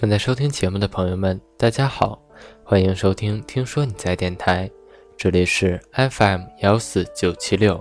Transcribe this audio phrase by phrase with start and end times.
[0.00, 2.18] 正在收听节目的朋友们，大家好，
[2.64, 4.66] 欢迎收听《听说你在电台》，
[5.14, 7.78] 这里是 FM 幺四九七六。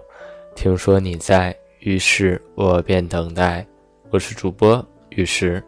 [0.53, 3.65] 听说你在，于是我便等待。
[4.09, 5.63] 我是主播于是。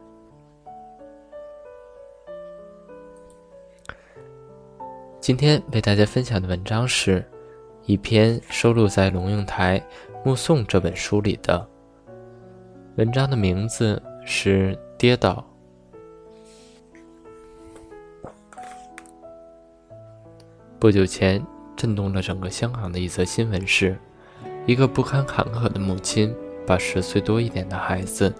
[5.22, 7.26] 今天为大家分享的文章是
[7.86, 9.80] 一篇收录在龙应台
[10.26, 11.66] 《目送》这本书里的。
[12.98, 15.36] 文章的名字是《跌倒》。
[20.82, 21.46] 不久前，
[21.76, 23.96] 震动了整个香港的一则新闻是：
[24.66, 26.34] 一个不堪坎坷的母亲
[26.66, 28.34] 把十岁多一点的孩子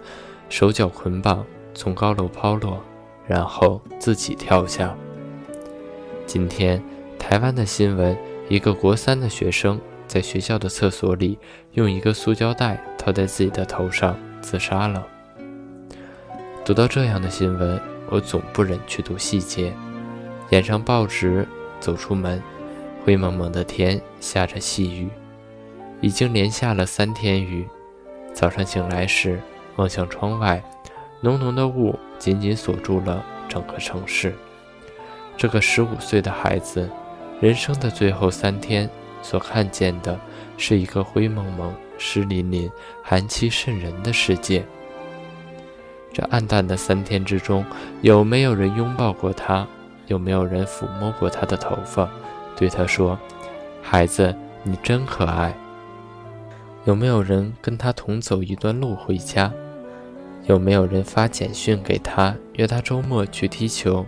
[0.48, 2.82] 手脚捆绑从高楼抛落，
[3.28, 4.92] 然后自己跳下。
[6.26, 6.82] 今天，
[7.16, 11.38] 台湾的新闻：一个国三的学生在学校的厕所里
[11.74, 15.06] 用一个塑胶袋套在自己的头上自杀了。
[16.64, 17.80] 读到这样的新闻，
[18.10, 19.72] 我总不忍去读细节，
[20.50, 21.46] 眼上报纸。
[21.82, 22.40] 走出门，
[23.04, 25.08] 灰蒙蒙的天下着细雨，
[26.00, 27.66] 已经连下了三天雨。
[28.32, 29.40] 早上醒来时，
[29.74, 30.62] 望向窗外，
[31.20, 34.32] 浓浓的雾紧紧锁住了整个城市。
[35.36, 36.88] 这个十五岁的孩子，
[37.40, 38.88] 人生的最后三天
[39.20, 40.18] 所看见的
[40.56, 42.70] 是一个灰蒙蒙、湿淋淋、
[43.02, 44.64] 寒气渗人的世界。
[46.12, 47.64] 这暗淡的三天之中，
[48.02, 49.66] 有没有人拥抱过他？
[50.06, 52.08] 有没有人抚摸过他的头发，
[52.56, 53.18] 对他说
[53.82, 55.54] ：“孩子，你真可爱。”
[56.84, 59.52] 有没有人跟他同走一段路回家？
[60.44, 64.04] 有没有人发简讯给他，约他周末去踢球？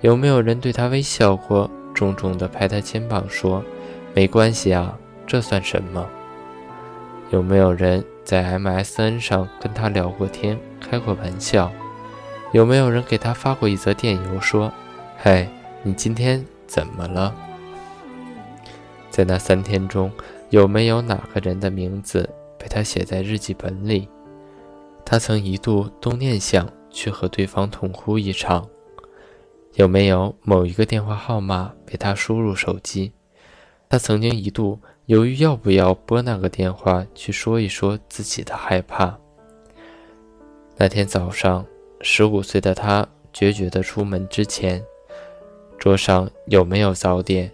[0.00, 3.62] 有没有人对他微笑过，重重地拍他肩膀说
[4.14, 6.06] ：“没关系啊，这算什么？”
[7.30, 11.70] 有没有人在 MSN 上跟他聊过天，开过玩笑？
[12.52, 14.72] 有没有人给他发过一则电邮说？
[15.18, 15.46] 嘿，
[15.82, 17.34] 你今天怎么了？
[19.10, 20.10] 在那三天中，
[20.48, 24.08] 有没有哪个人的名字被他写在日记本里？
[25.04, 28.66] 他曾一度动念想去和对方痛哭一场。
[29.74, 33.12] 有没有某一个电话号码被他输入手机？
[33.90, 39.18] 他曾经一度犹豫要不要拨那个电话去说一说自己的害怕。
[40.76, 41.64] 那天早上，
[42.00, 44.82] 十五岁的他决绝地出门之前。
[45.78, 47.50] 桌上有没有早点？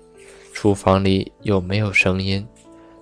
[0.53, 2.47] 厨房里有没有声音？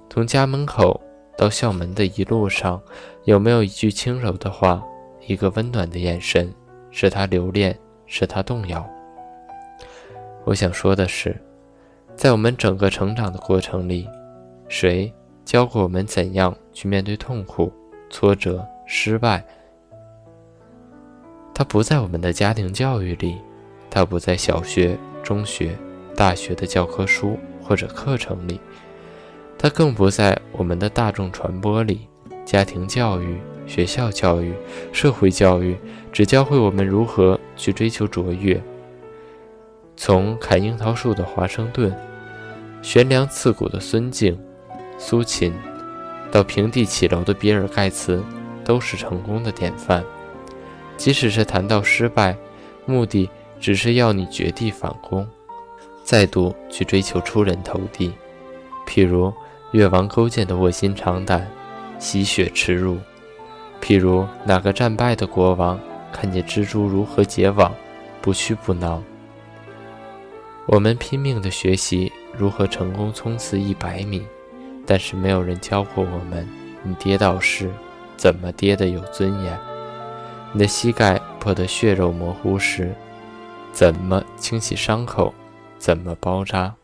[0.08, 1.00] 从家门口
[1.36, 2.81] 到校门的一路上，
[3.25, 4.82] 有没有一句轻柔的话，
[5.26, 6.52] 一个温暖的眼神，
[6.91, 8.84] 使他留恋，使他动摇？
[10.44, 11.36] 我想说的是，
[12.16, 14.08] 在我们整个成长的过程里，
[14.69, 15.12] 谁
[15.44, 17.72] 教过我们怎样去面对痛苦、
[18.10, 19.44] 挫折、失败？
[21.54, 23.36] 他不在我们的家庭教育里，
[23.90, 24.98] 他不在小学。
[25.22, 25.78] 中学、
[26.16, 28.58] 大学的教科书或者课程里，
[29.56, 32.08] 它更不在我们的大众传播里。
[32.44, 34.52] 家庭教育、学校教育、
[34.92, 35.76] 社会教育，
[36.10, 38.60] 只教会我们如何去追求卓越。
[39.96, 41.96] 从砍樱桃树的华盛顿，
[42.82, 44.36] 悬梁刺股的孙敬、
[44.98, 45.54] 苏秦，
[46.32, 48.20] 到平地起楼的比尔盖茨，
[48.64, 50.04] 都是成功的典范。
[51.02, 52.36] 即使是谈到失败，
[52.86, 53.28] 目的。
[53.58, 55.26] 只是要你绝地反攻，
[56.04, 58.12] 再度去追求出人头地。
[58.86, 59.32] 譬如
[59.72, 61.48] 越王勾践的卧薪尝胆，
[62.00, 62.96] 吸血耻辱；
[63.80, 65.78] 譬如哪个战败的国王
[66.12, 67.72] 看见蜘蛛如何结网，
[68.20, 69.00] 不屈不挠。
[70.66, 74.24] 我们拼命地学习如何成功冲刺一百米，
[74.84, 76.48] 但是没有人教过我们：
[76.82, 77.70] 你跌倒时
[78.16, 79.56] 怎么跌得有尊严；
[80.52, 82.94] 你的膝盖破得血肉模糊时。
[83.72, 85.32] 怎么清洗伤口？
[85.78, 86.74] 怎么包扎？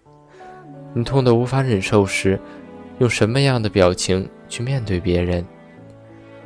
[0.94, 2.40] 你痛得无法忍受时，
[2.98, 5.44] 用什么样的表情去面对别人？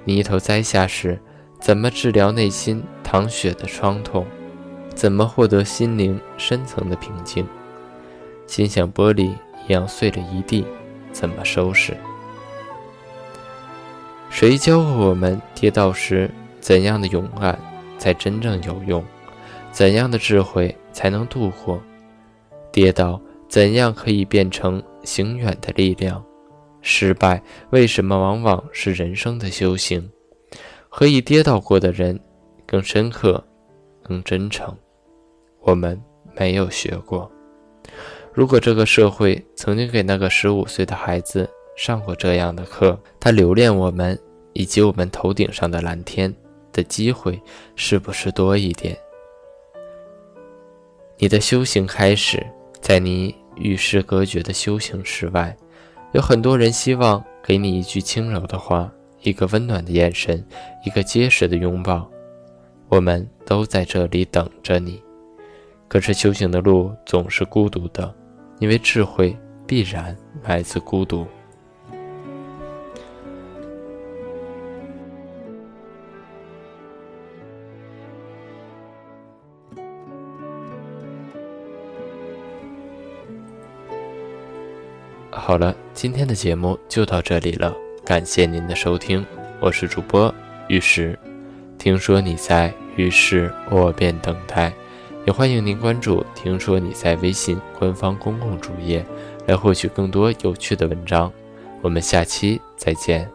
[0.05, 1.17] 你一头栽下时，
[1.61, 4.27] 怎么治疗内心淌血的创痛？
[4.95, 7.47] 怎么获得心灵深层的平静？
[8.49, 9.31] 心像玻璃
[9.69, 10.67] 一样碎了一地，
[11.13, 11.97] 怎么收拾？
[14.29, 16.29] 谁教会我们跌倒时
[16.63, 17.59] 怎样的勇敢
[17.99, 19.05] 才真正有用？
[19.73, 21.83] 怎样的智慧才能度过
[22.71, 23.21] 跌倒？
[23.49, 26.25] 怎样可以变成行远的力量？
[26.81, 30.09] 失败为什么往往是人生的修行？
[30.89, 32.19] 何以跌倒过的人
[32.67, 33.43] 更深刻、
[34.03, 34.75] 更真诚？
[35.61, 36.01] 我们
[36.35, 37.31] 没有学过。
[38.33, 44.19] 如果这个社会曾经给那个十五岁的孩子上过这样的课，他留恋我们
[44.55, 46.35] 以及我们头顶上的蓝天，
[46.73, 47.41] 的机会
[47.77, 48.97] 是不是多一点？
[51.19, 52.45] 你的修行开始，
[52.81, 55.57] 在你与世隔绝的修行室外，
[56.13, 58.91] 有很多人希望给你一句轻柔的话，
[59.21, 60.45] 一个温暖的眼神，
[60.85, 62.11] 一个结实的拥抱。
[62.89, 65.01] 我们都在这里等着你。
[65.89, 68.13] 可是修行的路总是孤独的，
[68.59, 69.37] 因为智慧
[69.67, 71.27] 必然来自孤独。
[85.35, 87.75] 好了，今天的节目就到这里了，
[88.05, 89.25] 感谢您的收听，
[89.61, 90.33] 我是主播
[90.69, 91.19] 玉石。
[91.79, 94.71] 听说你在，于是我便等待。
[95.25, 99.05] 也欢迎您关注“听说你在”微信官方公共主页，
[99.47, 101.33] 来获取更多有趣的文章。
[101.81, 103.27] 我们下期再见。